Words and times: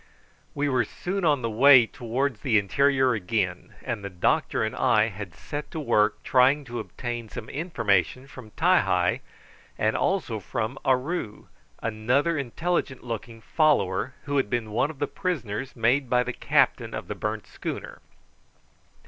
We 0.55 0.67
were 0.67 0.83
soon 0.83 1.23
on 1.23 1.43
the 1.43 1.49
way 1.51 1.85
towards 1.85 2.39
the 2.39 2.57
interior 2.57 3.13
again, 3.13 3.75
and 3.83 4.03
the 4.03 4.09
doctor 4.09 4.63
and 4.63 4.75
I 4.75 5.09
had 5.09 5.35
set 5.35 5.69
to 5.69 5.79
work 5.79 6.23
trying 6.23 6.65
to 6.65 6.79
obtain 6.79 7.29
some 7.29 7.47
information 7.51 8.25
from 8.25 8.49
Ti 8.49 8.79
hi, 8.81 9.21
and 9.77 9.95
also 9.95 10.39
from 10.39 10.79
Aroo, 10.83 11.49
another 11.83 12.35
intelligent 12.35 13.03
looking 13.03 13.41
follower 13.41 14.15
who 14.23 14.37
had 14.37 14.49
been 14.49 14.71
one 14.71 14.89
of 14.89 14.97
the 14.97 15.05
prisoners 15.05 15.75
made 15.75 16.09
by 16.09 16.23
the 16.23 16.33
captain 16.33 16.95
of 16.95 17.07
the 17.07 17.13
burnt 17.13 17.45
schooner. 17.45 17.99